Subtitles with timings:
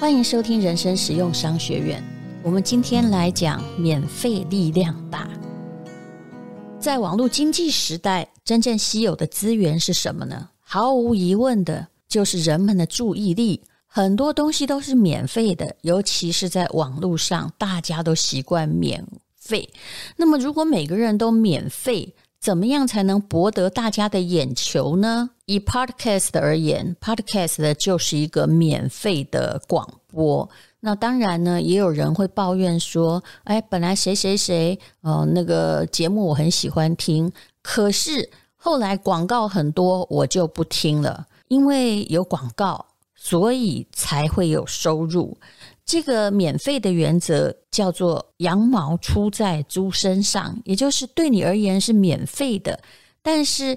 [0.00, 2.02] 欢迎收听人生实用商学院。
[2.42, 5.28] 我们今天来讲免费力量大。
[6.78, 10.48] 在网络经济时代，真正稀有的资源是什么呢？
[10.58, 13.62] 毫无疑问的，就是人们的注意力。
[13.86, 19.06] 很多东西都是免费的，尤其是在网络上，大家都习惯免
[19.36, 19.68] 费。
[20.16, 25.28] 那么，如果每个人都免费，怎么样才能博得大家的眼球呢？
[25.44, 30.48] 以 Podcast 而言，Podcast 就是一个免费的广播。
[30.80, 45.36] 那当然呢，也有人会抱怨说：“哎，本来谁谁谁，呃，那个节目我很喜欢听，可是后来广告很多，我就不听了，因为有广告，所以才会有收入。”
[45.90, 52.80] 这个免费的原则叫做“羊毛出在猪身上”，也就是对你而言是免费的，
[53.22, 53.76] 但是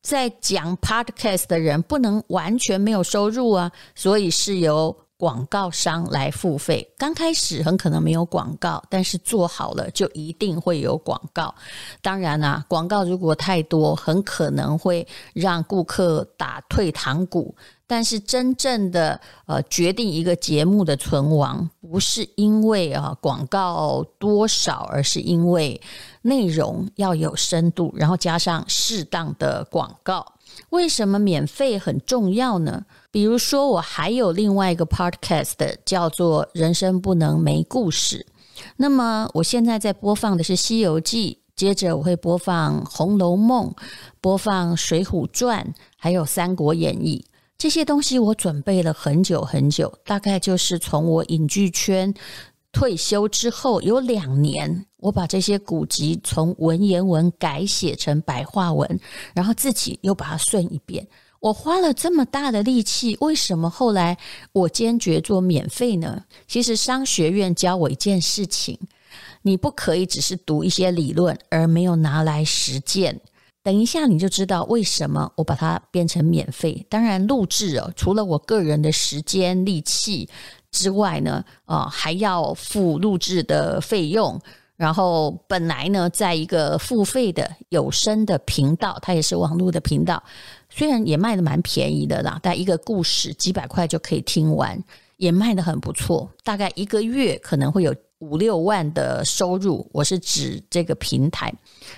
[0.00, 6.90] 在讲 Podcast 的人不能完全没有收入啊，所以是由广告商来付费。
[6.96, 11.54] 刚开始很可能没有广告，但是做好了就一定会有广告。
[12.00, 17.54] 当然啊，广告如果太多，很可能会让顾客打退堂鼓。
[17.86, 25.78] 但是真正的呃决定一个节目的存亡，不是因为啊广告多少，而是因为
[26.22, 30.24] 内容要有深度，然后加上适当的广告。
[30.70, 32.84] 为什么免费很重要呢？
[33.10, 38.18] 比如说，我还有另外一个 podcast 叫做《人生不能没故事》，
[38.76, 43.68] 那么我现在在播放的是《西游记》，接着我会播放《红楼梦》，
[44.20, 45.64] 播放《水浒传》，
[45.96, 47.24] 还有《三国演义》。
[47.58, 52.14] 这些东西我准备了很久很久，大概就是从我影剧圈
[52.72, 59.00] 退休之后有两年，我把这些古籍从文言文改写成白话文，
[59.34, 61.06] 然后自己又把它顺一遍。
[61.40, 64.16] 我花了这么大的力气，为什么后来
[64.52, 66.22] 我坚决做免费呢？
[66.46, 68.78] 其实商学院教我一件事情，
[69.40, 73.20] 你不可以只是读一些理论而没有拿来实践。
[73.62, 76.86] 等一下，你就知道为什么我把它变成免费。
[76.88, 80.28] 当然，录制哦，除了我个人的时间力气
[80.70, 84.40] 之外呢，啊，还要付录制的费用。
[84.76, 90.22] 然后，本来呢，在一个付费的有声的频道，它也是网络的频道，
[90.70, 94.82] 虽然也卖的蛮便宜的啦，但一个故事几百块就可以听完，
[95.18, 96.30] 也卖的很不错。
[96.42, 97.94] 大概一个月可能会有。
[98.20, 101.52] 五六万的收入，我是指这个平台，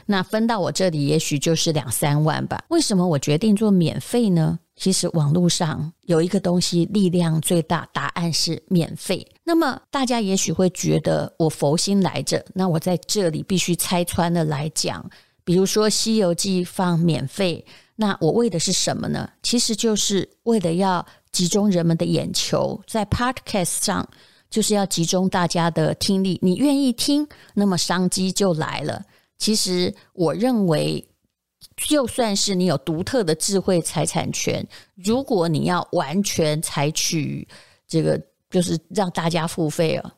[0.06, 2.64] 那分到我这里也许就是两三万吧。
[2.68, 4.58] 为什么我决定做免费呢？
[4.76, 9.26] 其实网络上有一个东西力量最大，答案是免费。
[9.44, 15.04] 那么大家也许会觉得我佛心来着，那我在这里必须拆穿的来讲，
[15.44, 17.64] 比如说《西游记》放免费，
[17.96, 19.28] 那我为的是什么呢？
[19.42, 24.08] 其实就是为了要集中人们的眼球，在 Podcast 上。
[24.52, 29.02] 就是要集中大家的听力，你愿意听，那么商机就来了。
[29.38, 31.02] 其实我认为，
[31.74, 34.64] 就算是你有独特的智慧财产权，
[34.94, 37.48] 如果你要完全采取
[37.88, 38.20] 这个，
[38.50, 40.14] 就是让大家付费了。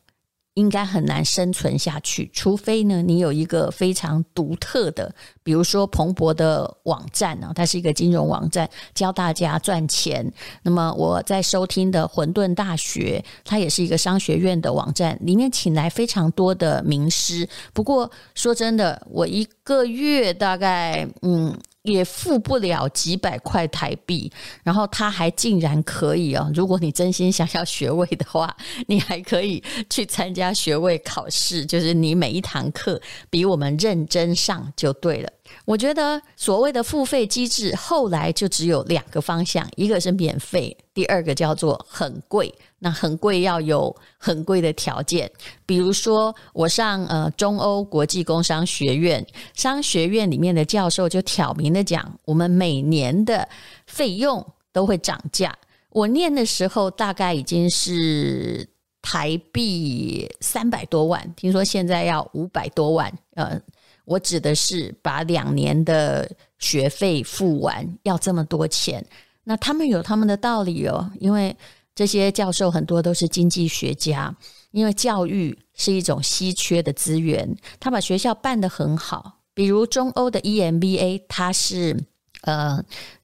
[0.55, 10.25] 应该很难生存下去，除非呢，你有一个非常独特的，比如说彭博的网站啊，它是一个金融网站，教大家赚钱。
[10.63, 17.47] 那么我在收听的混沌大学，它也是一个商学院的网站，里面请来非常多的名师。
[17.73, 21.55] 不过说真的，我一个月大概嗯。
[21.85, 24.31] 也付不了几百块台币，
[24.63, 26.51] 然后他还竟然可以哦！
[26.53, 28.55] 如果你真心想要学位的话，
[28.87, 35.29] 你还可以去参加学位考试，就是你每一堂课比我们认真上就对了。
[35.63, 42.53] 我觉得所谓的付费机制，后来就只有两个方向，一个是免费，第二个叫做很贵。
[42.79, 45.31] 那很贵要有很贵的条件，
[45.65, 53.47] 比如说我上呃中欧国际工商学院，商学院里面的教授就挑明的讲，我们每年的
[53.87, 55.55] 费用都会涨价。
[55.89, 58.67] 我念的时候大概已经是
[59.01, 63.59] 台币三百多万，听说现在要五百多万，呃。
[64.05, 66.29] 我指的是把两年的
[66.59, 69.05] 学费付完，要这么多钱。
[69.43, 71.55] 那他们有他们的道理哦，因为
[71.93, 74.35] 这些教授很多都是经济学家，
[74.71, 79.39] 因为教育是一种稀缺的资源，他把学校办得很好。
[79.53, 81.97] 比如中欧的 EMBA，它是
[82.41, 82.83] 呃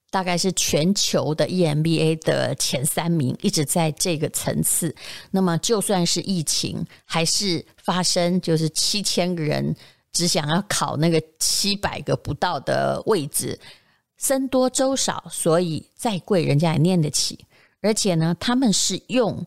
[0.10, 4.96] 大概是全球的 EMBA 的前三名，一直在这个层次。
[5.32, 9.76] 那么就算是疫情，还是发生就是七千个人。
[10.12, 13.60] 只想要考那个七百个不到的位置，
[14.18, 17.46] 僧多粥少，所以再贵人家也念得起。
[17.82, 19.46] 而且呢，他们是用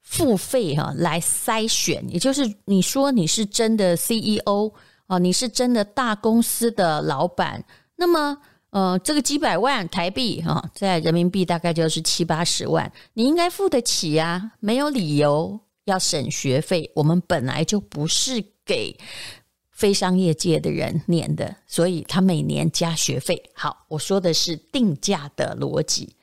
[0.00, 4.72] 付费哈来筛选，也就是你说你是真的 CEO
[5.06, 7.64] 啊，你是真的大公司的老板，
[7.96, 8.36] 那么
[8.70, 16.90] 呃，这个几百万台币哈，在人民币大概就是七八十万，你应该付得起呀，没有理由要省学费。
[16.94, 18.98] 我们本来就不是给
[19.82, 23.50] 非商业界的人念的，所以他每年加学费。
[23.52, 26.14] 好，我说的是定价的逻辑。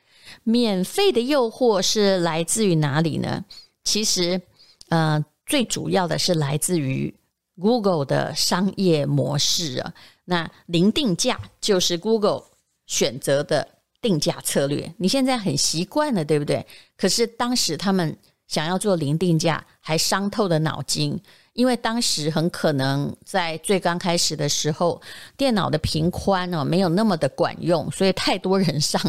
[0.44, 3.44] 免费的诱惑是来自于哪里呢？
[3.84, 4.40] 其实，
[4.88, 7.14] 呃，最主要的是来自于
[7.60, 9.92] Google 的商业模式啊。
[10.24, 12.44] 那零定价就是 Google
[12.86, 13.68] 选择的
[14.00, 14.90] 定价策略。
[14.96, 16.66] 你现在很习惯了，对不对？
[16.96, 18.16] 可是当时他们
[18.48, 21.20] 想要做零定价，还伤透了脑筋，
[21.60, 24.98] 因为当时很可能在最刚开始的时候，
[25.36, 29.00] 电脑的频宽哦没有那么的管用，所以太多人上。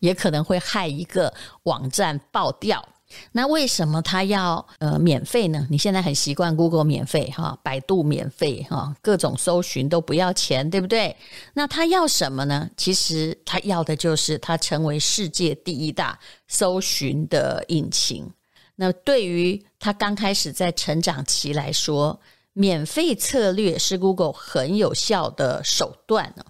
[0.00, 1.30] 也可能会害一个
[1.64, 2.82] 网站爆掉。
[3.32, 5.66] 那为什么他要呃免费呢？
[5.70, 11.14] 你现在很习惯 Google 免费哈，百度免费哈，各种搜寻都不要钱，对不对？
[11.52, 12.70] 那他要什么呢？
[12.78, 16.18] 其实他要的就是他成为世界第一大
[16.48, 18.26] 搜寻的引擎。
[18.76, 22.20] 那对于他刚开始在成长期来说，
[22.52, 26.44] 免费策略是 Google 很有效的手段呢。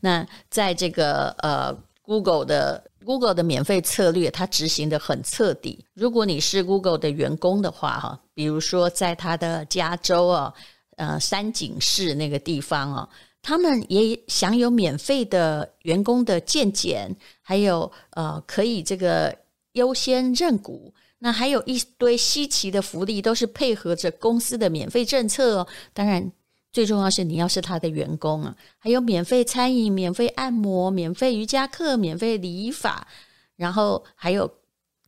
[0.00, 1.76] 那在这个呃。
[2.06, 5.82] Google 的 Google 的免费策略，它执行得很彻底。
[5.94, 10.52] 如果你是 Google 的员工的话，哈，比如说在他的加州啊，
[10.98, 13.08] 呃，山景市那个地方啊，
[13.40, 19.34] 他们也享有免费的员工的健检，还有呃，可以这个
[19.72, 20.92] 优先认股。
[21.18, 25.68] 那还有一堆稀奇的福利，都是配合着公司的免费政策哦。
[25.92, 26.32] 当然。
[26.74, 33.06] 最重要是你要是他的员工啊，还有免费餐饮、免费按摩、免费瑜伽课、免费理发，
[33.54, 34.52] 然后还有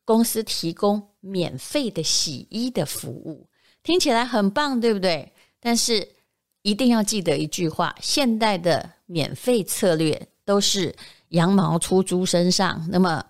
[0.05, 3.49] 公司提供免费的洗衣的服务，
[3.83, 5.33] 听起来很棒，对不对？
[5.59, 6.09] 但是
[6.63, 10.95] 一定要记得一句话：现代的免费策略都是
[11.31, 13.27] 羊毛出猪身上，那么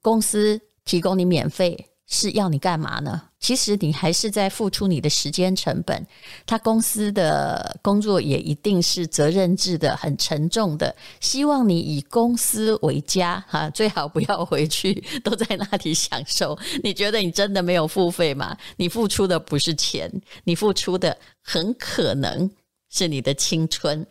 [0.00, 1.88] 公司提供你免费。
[2.12, 3.22] 是要你干嘛呢？
[3.40, 6.06] 其实你还是在付出你的时间成本。
[6.44, 10.94] 他公司的工作也一定是责任制的，很沉重的。
[11.20, 16.56] 希望你以公司为家，哈，最好不要回去， 都在那里享受。
[16.84, 18.54] 你觉得你真的没有付费吗？
[18.76, 20.08] 你付出的不是钱，
[20.44, 22.48] 你付出的很可能
[22.90, 24.06] 是你的青春。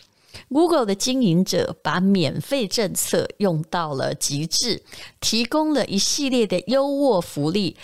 [0.49, 4.81] Google 的经营者把免费政策用到了极致，
[5.19, 7.75] 提供了一系列的优渥福利，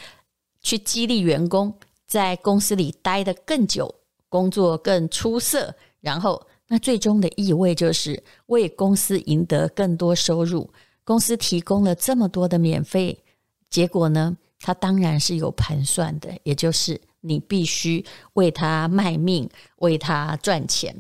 [0.62, 1.74] 去激励员工
[2.06, 3.94] 在公司里待得更久，
[4.30, 5.74] 工作更出色。
[6.00, 10.70] 然后，那最终的意味就是为公司赢得更多收入。
[11.04, 13.18] 公司提供了这么多的免费，
[13.70, 14.38] 结果呢？
[14.60, 18.04] 它当然是有盘算的，也就是你必须
[18.34, 19.48] 为它卖命，
[19.78, 20.96] 为它赚钱。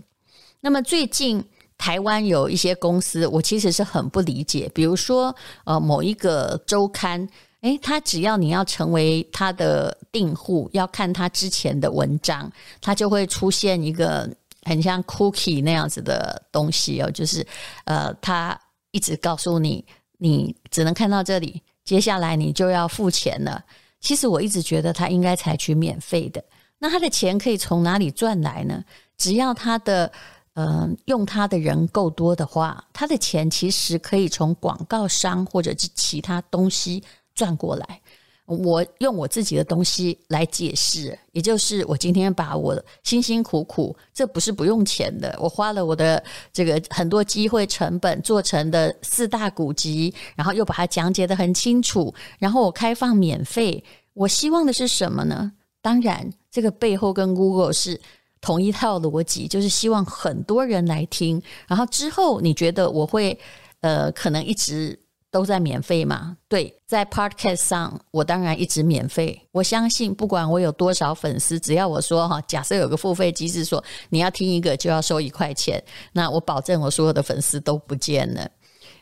[0.67, 1.41] 那么最近
[1.77, 4.69] 台湾有一些公司，我其实是很不理解。
[4.75, 5.33] 比如说，
[5.63, 7.25] 呃，某一个周刊，
[7.61, 14.29] 诶，他只要你要成为他的订户，要看他之前的文章，他就会出现一个
[14.63, 17.47] 很像 cookie 那样子的东西哦，就是
[17.85, 18.59] 呃，他
[18.91, 19.85] 一直告诉你，
[20.17, 23.63] 你只能看到这里，接下来你就要付钱了。
[24.01, 26.43] 其实我一直觉得他应该采取免费的。
[26.79, 28.83] 那他的钱可以从哪里赚来呢？
[29.17, 30.11] 只要他的
[30.57, 37.03] 呃，用他的人够多的话，他的钱其实可以从广告商或者是其他东西
[37.35, 38.01] 赚过来。
[38.47, 53.83] 我用我自己的东西来解释，也就是我今天把我辛辛苦苦，这不是不用钱的，我花了我的这个很多机会成本做成的四大古籍，然后又把它讲解得很清楚，然后我开放免费。
[54.13, 55.51] 我希望的是什么呢？
[55.83, 58.01] 当然，这个背后跟 Google 是。
[58.41, 63.37] 同一套逻辑，就是希望很多人来听，然后之后你觉得我会
[63.81, 64.97] 呃可能一直
[65.31, 66.37] 都在免费吗？
[66.47, 69.41] 对，在 Podcast 上我当然一直免费。
[69.51, 78.49] 我相信不管我有多少粉丝，只要我说哈，假设有个付费机制说你要听一个就要收一块钱，那我保证我所有的粉丝都不见了。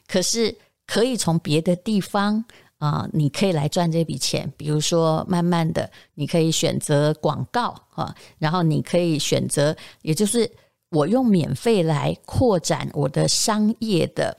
[0.08, 0.56] 可是
[0.88, 2.44] 可以从别的地方。
[2.78, 10.52] 啊，你可以来赚这笔钱，比如说，慢慢的，你可以选择广告啊，然后你可以选择，也就是
[10.90, 14.38] 我用免费来扩展我的商业的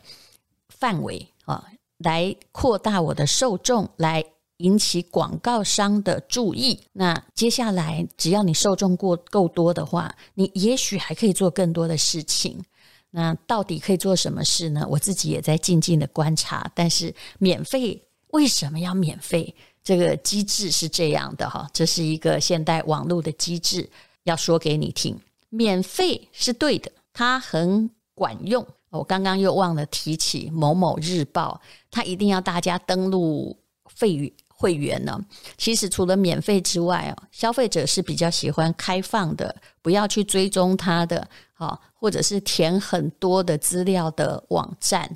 [0.68, 1.64] 范围啊，
[1.98, 4.22] 来扩大我的受众，来
[4.58, 6.78] 引起广告商的注意。
[6.92, 12.62] 那接下来，只要你受众过够多的话，你也许还可以做更多的事情。
[13.10, 14.86] 那到底可以做什么事呢？
[14.90, 18.02] 我自己也在静静的观察，但是免费。
[18.36, 19.54] 为什么要免费？
[19.82, 23.88] 这个机制是这样的哈，这是一个现代网络的机制，
[24.24, 28.66] 要说给你听，免费是对的，它很管用。
[28.90, 31.58] 我刚刚又忘了提起某某日报，
[31.90, 35.18] 它一定要大家登录费会员呢。
[35.56, 45.10] 其实除了免费之外哦，消费者是比较喜欢开放的，不要去追踪它的，好，或者是填很多的资料的网站。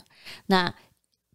[0.46, 0.72] 那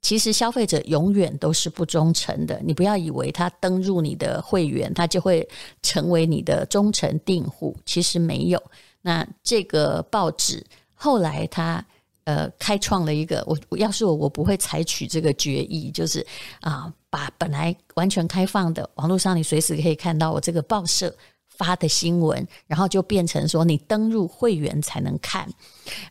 [0.06, 5.50] 其实消费者永远都是不忠诚的，你不要以为他登入你的会员，他就会
[5.82, 8.64] 成为你的忠诚订户，其实没有。
[9.02, 11.84] 那这个报纸后来他
[12.26, 16.24] 呃开创了一个，我要是我，我不会采取这个决议，就是
[16.62, 21.12] 啊，把本来完全开放的网络上你随时可以看到我这个报社
[21.58, 25.50] 发的新闻，然后就变成说你登入会员才能看，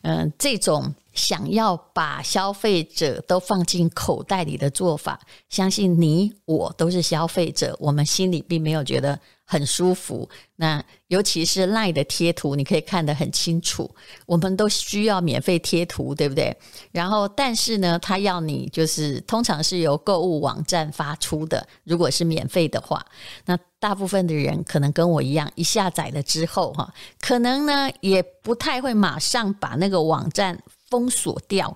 [0.01, 0.93] 嗯、这种。
[1.15, 10.27] 想要把消费者都放进口袋里的做法，相信你我都是消费者，我们心里并没有觉得很舒服。
[10.55, 13.89] 那尤其是 LINE 的贴图，你可以看得很清楚。
[14.25, 16.55] 我们都需要免费贴图，对不对？
[16.91, 21.65] 然后，但是呢，他要你就是通常是由购物网站发出的。
[21.83, 23.05] 如果是免费的话，
[23.45, 30.57] 那大部分的人可能跟我一样，一下载了之后，哈，可能呢也不太会马上把那个网站
[30.89, 31.75] 封锁掉。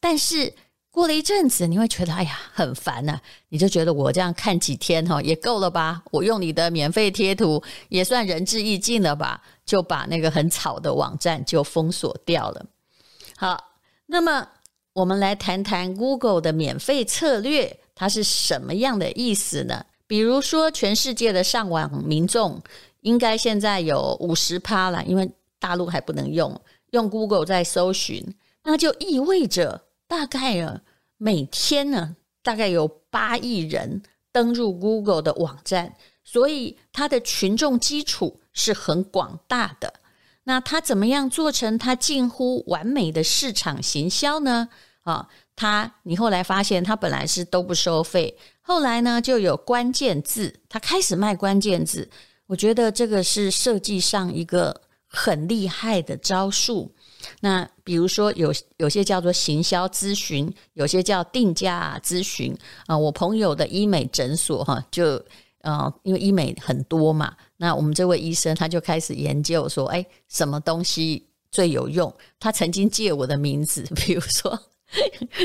[0.00, 0.52] 但是
[0.90, 6.02] 过了一阵子，你会觉得哎呀很烦呐，你就觉得我这样看几天哈也够了吧？
[6.10, 9.40] 我用你的免费贴图也算仁至义尽了吧？
[9.64, 12.66] 就把那个很吵的网站就封锁掉了。
[13.36, 13.62] 好，
[14.06, 14.48] 那么
[14.94, 19.84] 我们来谈谈 Google 的免费策略，它是什么样的意思呢？
[20.08, 22.60] 比如说，全世界的上网民众
[23.02, 25.30] 应该现在有五十趴了，因为
[25.60, 29.82] 大陆还不能用用 Google 在搜寻，那就意味着。
[30.08, 30.80] 大概啊，
[31.18, 39.92] 每天呢，大概有八亿人登入 Google 的网站，所以它的群众基础是很广大的。
[40.44, 44.70] 那它怎么样做成它近乎完美的市场行销呢？
[45.02, 52.08] 啊，它你后来发现它本来是都不收费，后来呢就有关键字，它开始卖关键字。
[52.46, 56.94] 我觉得这个是设计上一个很厉害的招数。
[57.40, 62.56] 那比如说有有些叫做行销咨询，有些叫定价咨询
[62.86, 62.96] 啊。
[62.96, 65.20] 我朋友的医美诊所哈，就
[65.62, 72.14] 呃，因为医美很多嘛，那我们这位医生他就开始研究说，哎，什么东西最有用？
[72.38, 74.56] 他曾经借我的名字， 比如说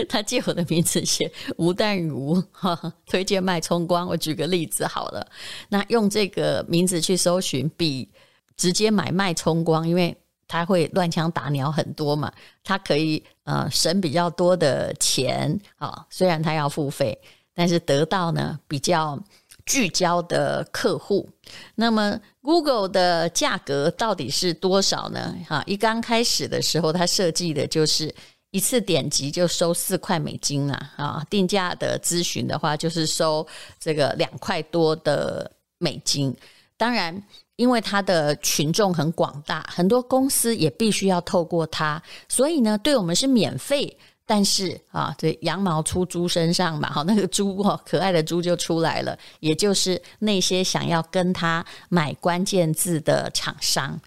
[0.08, 4.08] 他借我的名字写吴淡如哈，推荐脉冲光。
[4.08, 5.28] 我举个例子好了，
[5.70, 8.08] 那用这个名字去搜寻，比
[8.56, 10.16] 直接买脉冲光，因为。
[10.54, 12.32] 他会乱枪打鸟很多嘛，
[12.64, 17.18] 他可以呃省比较多的钱啊、虽然他要付费，
[17.56, 19.20] 但是得到呢比较
[19.66, 21.28] 聚焦的客户。
[21.74, 25.36] 那么 Google 的价格到底是多少呢？
[25.50, 28.14] 哈、一刚开始的时候，他设计的就是
[28.52, 33.44] 一次点击就收四块美金啊，啊、定价的咨询的话就是收
[33.80, 36.32] 这个两块多的美金，
[36.78, 37.24] 当然。
[37.56, 43.98] 因为它的群众很广大，很多公司也必须要透过它，所以呢，对我们是免费。
[44.26, 54.00] 但是啊，这羊毛出猪身上嘛，好，那个猪哦，可爱的猪就出来了，也就是那些想要跟他买关键字的厂商。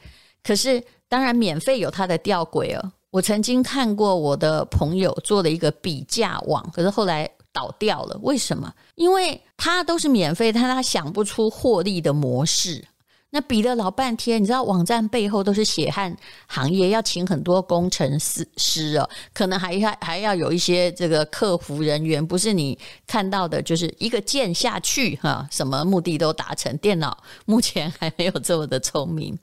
[0.43, 2.93] 可是，当然免费有它的吊诡哦。
[3.11, 8.19] 我曾经看过我的朋友做了一个比价网，可是后来倒掉了。
[8.23, 8.73] 为什么？
[8.95, 12.83] 因为他都是免费，但他想不出获利的模式。
[13.31, 16.17] 那比了老半天，你知道网站背后都是血汗
[16.47, 26.75] 行业，要请很多工程师师哦，可能还还还要有一些这个客服人员，不是你看到的，就是一个键下去哈，什么目的都达成。
[26.79, 29.37] 电脑目前还没有这么的聪明，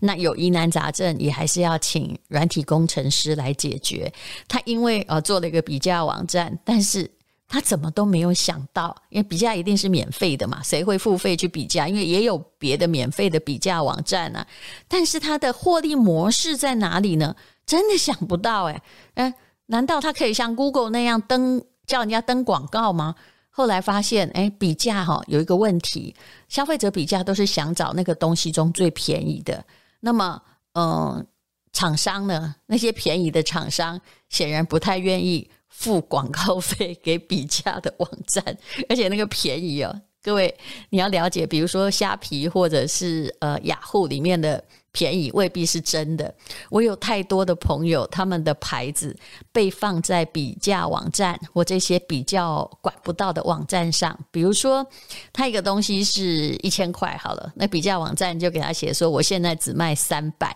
[0.00, 4.12] 那有疑难杂症也还是要请软体工程师来解决。
[4.48, 7.08] 他因为呃做了一个比价网站，但是。
[7.52, 11.86] 他怎么都没有想到，因为比价一定是免费的嘛，谁会付费去比价？
[11.86, 14.46] 因为也有别的免费的比价网站啊。
[14.88, 17.36] 但是他的获利模式在哪里呢？
[17.66, 18.82] 真的想不到诶，
[19.16, 19.34] 诶，
[19.66, 23.14] 难道他可以像 Google 那样登叫人家登广告吗？
[23.50, 26.16] 后来发现，诶，比价哈有一个问题，
[26.48, 29.62] 消费者比价都是想找那个东西中最便宜的。
[30.00, 30.40] 那么，
[30.72, 31.26] 嗯，
[31.70, 35.50] 厂商呢，那些便宜的厂商显然不太愿意。
[35.72, 38.44] 付广告费给比价的网站，
[38.88, 40.54] 而且那个便宜哦，各位
[40.90, 44.62] 你要了解，比如说虾皮或者是呃雅虎里面的
[44.92, 46.32] 便宜未必是真的。
[46.68, 49.16] 我有太多的朋友，他们的牌子
[49.50, 54.16] 被放在比价网站或这些比较管不到的网站上。
[54.30, 54.86] 比如说，
[55.32, 60.54] 他一个东西是一千块，好了，那比价网站就给他写说，我现在只卖三百，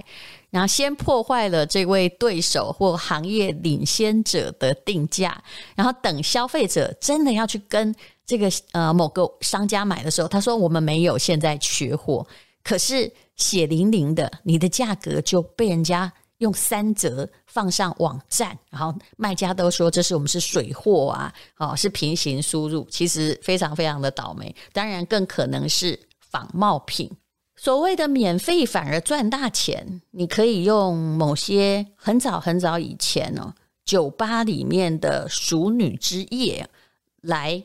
[0.56, 5.38] 然后先破坏了这位对手或行业领先者的定价，
[5.75, 7.94] 然后等消费者真的要去跟
[8.25, 12.26] 这个呃某个商家买的时候，他说我们没有，现在缺货。
[12.64, 24.56] 可是血淋淋的，你的价格就被人家用三折放上网站，然后卖家都说这是我们是水货啊，哦，是平行输入，其实非常非常的倒霉。
[24.72, 27.10] 当然更可能是仿冒品。
[27.56, 36.68] 所谓的免费反而赚大钱，你可以用某些很早很早以前哦，酒吧里面的熟女之夜
[37.22, 37.62] 来，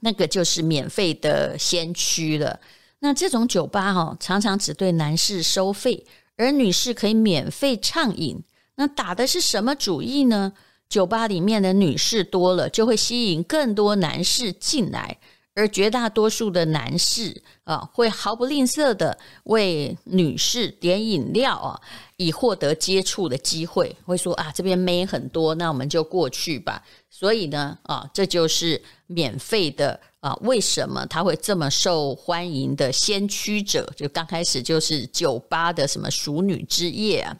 [0.00, 2.58] 那个就是免费的先驱了。
[3.00, 6.04] 那这种酒吧哈，常常只对男士收费，
[6.36, 8.42] 而女士可以免费畅饮。
[8.76, 10.52] 那打的是什么主意呢？
[10.88, 15.18] 酒吧里面的女士多了，就会吸引更多男士进来，
[15.54, 21.80] 而绝大多数的男士啊，会毫不吝啬的为女士点饮料啊，
[22.16, 23.94] 以获得接触的机会。
[24.04, 26.82] 会说啊，这边妹很多，那我们就过去吧。
[27.08, 30.00] 所以呢，啊，这就是免费的。
[30.20, 33.90] 啊，为什么他会这么受欢迎的先驱者？
[33.96, 37.34] 就刚开始就是酒吧的什么熟女之夜啊。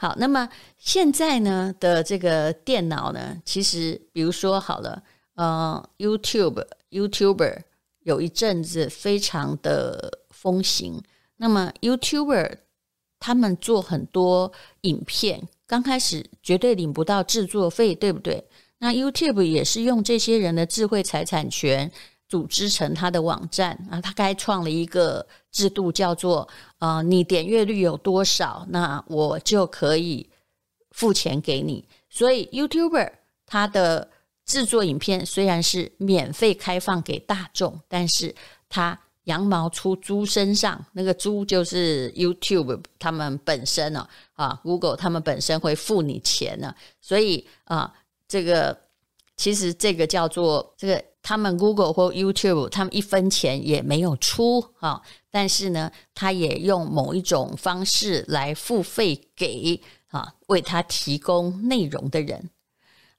[0.00, 5.00] 好，那么现在呢的这个电脑呢，其实比如说好了，
[5.36, 7.62] 呃，YouTube、YouTuber
[8.02, 11.02] 有一阵子非常的风行。
[11.36, 12.58] 那么 YouTuber
[13.20, 14.52] 他们做很多
[14.82, 18.44] 影片，刚开始绝对领不到制作费，对不对？
[18.78, 21.90] 那 YouTube 也是用这些人的智慧财产权
[22.28, 30.28] 组织成他的网站啊，他开创了一个制度，叫做呃，你点阅率有多少，那我就可以
[30.92, 31.84] 付钱给你。
[32.08, 33.10] 所以 YouTuber
[33.44, 34.08] 他的
[34.48, 38.34] 制作影片虽然是免费开放给大众，但是
[38.68, 47.94] 他羊毛出猪身上，那个猪就是 YouTube 他们本身呢啊，Google 他们本身会付你钱呢，所以啊。
[48.30, 48.78] 这个
[49.38, 62.50] 其实这个叫做这个，他们 Google 或 YouTube，他们一分钱也没有出啊，但是呢，他也用某一种方式来付费给啊为他提供内容的人。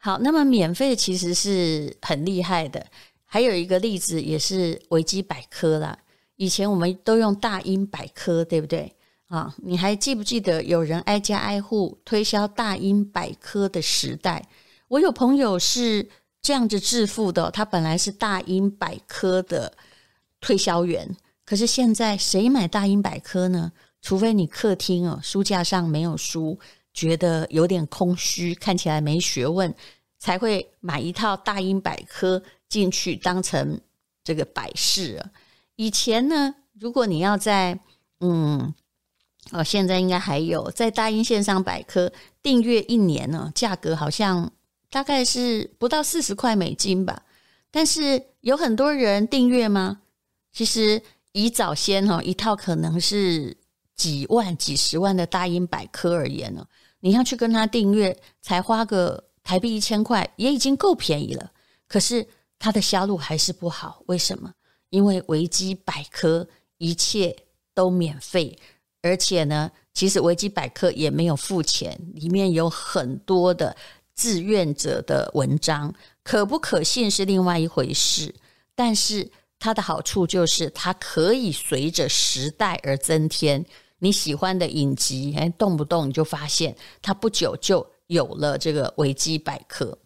[0.01, 2.85] 好，那么免费其实是很厉害的。
[3.25, 5.99] 还有一个例子也是维基百科啦，
[6.37, 8.95] 以前我们都用大英百科，对不对？
[9.27, 14.47] 啊，你还记不记得有人挨家挨户推销大英百科的时代？
[14.87, 16.09] 我有朋友是
[16.41, 19.71] 这样子致富的，他本来是大英百科的
[20.39, 23.71] 推销员，可是现在谁买大英百科呢？
[24.01, 26.57] 除非你客厅哦书架上没有书，
[26.99, 29.73] 觉得有点空虚，看起来没学问，
[30.17, 33.79] 才会买一套大英百科进去当成
[34.23, 35.23] 这个摆饰。
[35.75, 37.79] 以前呢，如果你要在
[38.19, 38.73] 嗯
[39.51, 44.51] 哦，现在应该还有在大英线上百科订阅一年呢，价格好像。
[44.91, 47.21] 大概是不到四十块美金吧，
[47.69, 50.01] 但是有很多人订阅吗？
[50.51, 50.99] 其实
[51.31, 53.55] 以早先哈一套可能是
[53.95, 56.65] 几万、几十万的大英百科而言呢，
[56.99, 61.51] 你要去跟他订阅，才花个台币一千块，也已经够便宜了。
[61.87, 64.53] 可是它的销路还是不好，为什么？
[64.89, 67.35] 因为维基百科一切
[67.73, 68.57] 都免费，
[69.01, 73.75] 而且呢，其实维基百科也没有付钱，里面有很多的。
[74.15, 78.35] 志愿者的文章可不可信是另外一回事，
[78.75, 83.65] 但是它的好处就是它可以随着时代而增添。
[83.99, 89.97] 你喜欢的影集，哎，动不动你就发现它不久就有了这个维基百科。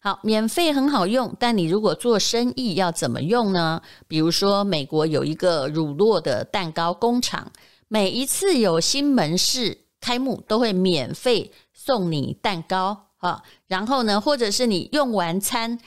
[0.00, 3.80] 好，免费很好用，但你如果做生意要怎么用呢？
[4.08, 7.52] 比如说，美国有一个乳酪的蛋糕工厂，
[7.86, 13.06] 每一次有新门市开幕，都会免费送你蛋糕。
[13.18, 15.78] 啊，然后呢，或者是你用完餐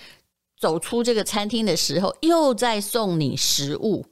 [0.57, 4.05] 走出这个餐厅的时候，又再送你食物，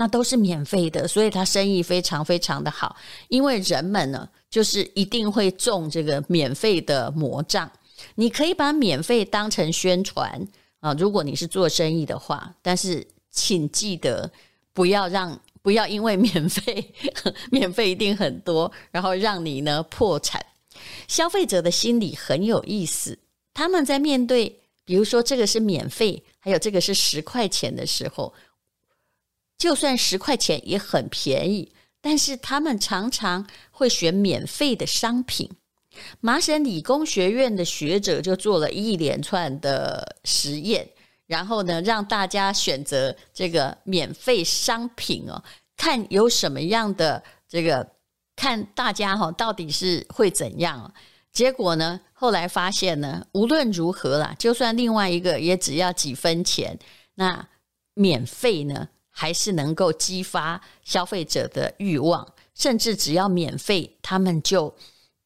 [0.00, 2.96] 那都是免费的，所以他生意非常非常的好。
[3.28, 7.70] 因为人们呢，就是一定会中这个免费的魔杖。
[8.14, 10.48] 你可以把免费当成宣传
[10.80, 14.32] 啊，如果你是做生意的话，但是请记得
[14.72, 16.94] 不要让不要因为免费
[17.52, 20.42] 免费一定很多，然后让你呢破产。
[21.08, 23.18] 消费者的心理很有意思，
[23.52, 28.32] 他们在面对，比如说这个是免费，还有这个是十块钱的时候，
[29.60, 31.70] 就算十块钱也很便宜，
[32.00, 35.50] 但是他们常常会选免费的商品。
[36.20, 40.88] 麻省理工学院的学者就做了一连串的实验，
[41.26, 45.42] 然后呢，让大家选择这个免费商品哦，
[45.76, 47.86] 看有什么样的这个，
[48.34, 50.90] 看大家哈到底是会怎样。
[51.32, 56.78] 结果呢，后来发现呢，无论如何啦，就算另外一个也只要几分钱，
[57.16, 57.46] 那
[57.92, 58.88] 免费呢，
[59.20, 64.74] 还是能够激发消费者的欲望，甚至只要免费，他们就。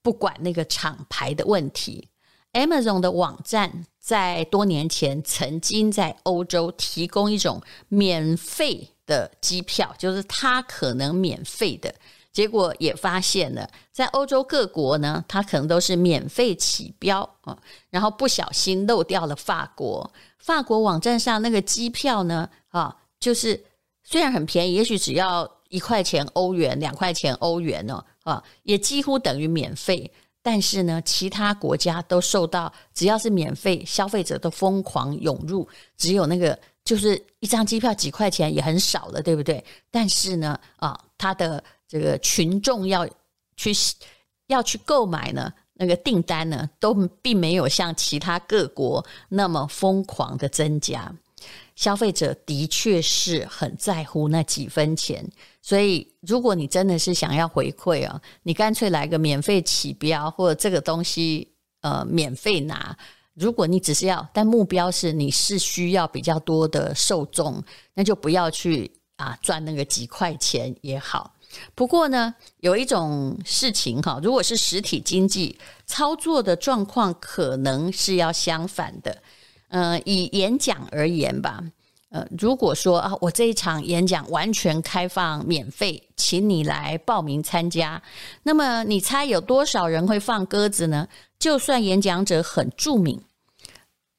[0.02, 2.10] 不管那个厂牌的问题
[2.52, 11.94] ，Amazon 的网站在多年前曾经在欧洲提供一种免费的机票，就是它可能免费的，
[12.30, 17.56] 结果也发现了，在欧洲各国呢，它可能都是免费起标啊，
[17.88, 23.64] 然后不小心漏掉了法国，法国网站上那个机票呢，啊，就是
[24.04, 28.04] 虽然很便宜，也许只要一块钱欧元、两块钱欧元哦。
[28.22, 39.62] 啊，也几乎等于免费，但是呢，其他国家都受到，只要是免费，消费者都疯狂涌入，只有那个就是一张机票几块钱也很少了，对不对？
[39.90, 43.06] 但是呢，啊，他的这个群众要
[43.58, 43.72] 去
[44.46, 51.14] 要去购买呢，那个订单呢，都并没有像其他各国那么疯狂的增加。
[51.74, 55.28] 消费者的确是很在乎那几分钱，
[55.60, 61.48] 所以如果你真的是想要回馈啊，你干脆来个免费起标，或者这个东西
[61.80, 62.96] 呃免费拿。
[63.34, 67.60] 如果你只是要，但目标是你是需要比较多的受众，
[67.92, 71.34] 那就不要去啊赚那个几块钱也好。
[71.74, 79.20] 不过呢，有一种事情哈，如果是实体经济操作的状况，可能是要相反的。
[79.74, 81.60] 呃，以演讲而言吧，
[82.10, 88.00] 呃，如果说啊，我这一场演讲完全开放免费，请你来报名参加，
[88.44, 91.08] 那么你猜有多少人会放鸽子呢？
[91.40, 93.20] 就算演讲者很著名，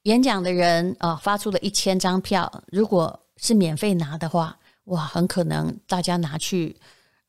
[0.04, 6.76] 演讲的人啊，发出了一千张票，如果是免费拿的话，哇，很可能大家拿去。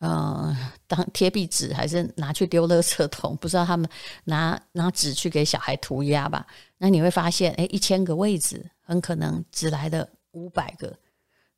[0.01, 0.55] 嗯、
[0.87, 3.37] 当贴壁纸还是拿去丢垃圾桶？
[3.37, 3.89] 不知道他们
[4.25, 6.47] 拿拿纸去给小孩涂鸦吧？
[6.79, 10.97] 那你会发现，诶，一千个位置很可能只来了五百个。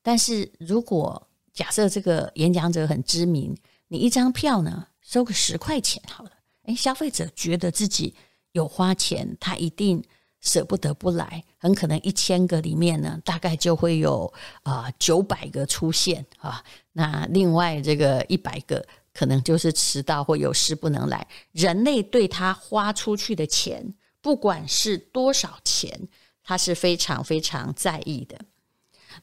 [0.02, 3.56] 但是如果假设这个演讲者很知名，
[3.88, 6.30] 你一张票呢收个十块钱好了，
[6.66, 8.14] 诶，消费者觉得自己
[8.52, 10.02] 有花钱，他一定。
[10.40, 16.62] 舍不得不来，很可能一千个里面呢，大概就会有啊九百个出现啊。
[16.92, 21.26] 那另外这个一百个可能就是迟到或有事不能来。
[21.52, 26.08] 人类对他花出去的钱，不管是多少钱，
[26.44, 28.38] 他是非常非常在意的。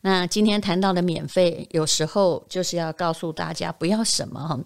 [0.01, 4.65] 那今天谈到的免费，有时候就是要告诉大家，不要什么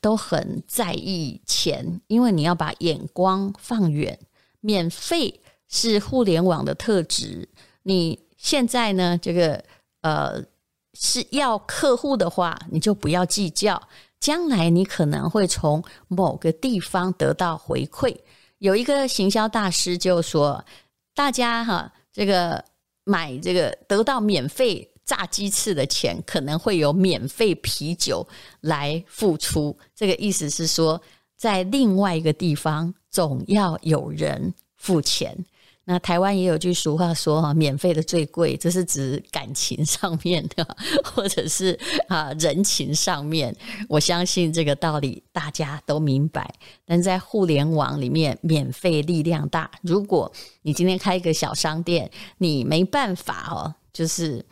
[0.00, 4.16] 都很在意钱，因为你要把眼光放远，
[4.60, 5.40] 免费。
[5.68, 7.48] 是互联网的特质。
[7.82, 9.62] 你现在呢，这个
[10.02, 10.42] 呃
[10.94, 13.80] 是要客户的话，你就不要计较。
[14.20, 18.16] 将来你可能会从某个地方得到回馈。
[18.58, 20.64] 有一个行销大师就说
[21.14, 22.64] ：“大家哈，这个
[23.04, 28.26] 买这个得到免费炸鸡翅的钱，可能会有免费啤酒
[28.62, 31.00] 来付出。”这个意思是说，
[31.36, 35.36] 在另外一个地方总要有人付钱。
[35.90, 43.56] 那台湾也有句俗话说哈，免费的最贵，这是指感情上面的， 或者是啊人情上面。
[43.88, 46.54] 我相信这个道理大家都明白。
[46.84, 49.70] 但在互联网里面，免费力量大。
[49.80, 54.44] 如果你今天开一个小商店，你没办法哦，就是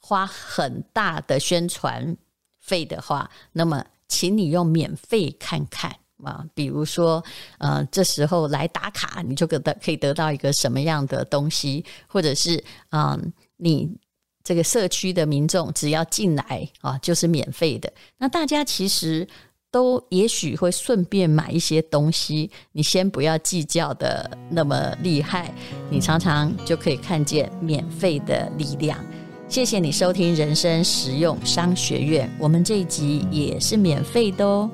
[0.00, 2.16] 花很大的宣传
[2.60, 5.96] 费的话，那么请你用免费看看。
[6.24, 7.22] 啊，比如说，
[7.58, 13.90] 呃，这时候来打卡，你就可得可以得到一个什么样的东西，或者是，嗯、你
[14.42, 17.92] 这个社区的民众只要进来啊，就是免费的。
[18.16, 19.26] 那大家其实
[19.70, 25.52] 都也许会顺便买一些东西，你先不要计较的那么厉害，
[25.90, 28.98] 你常常就可以看见免费的力量。
[29.48, 34.70] 谢谢你收听人生实用商学院，我们这一集也是免费的哦。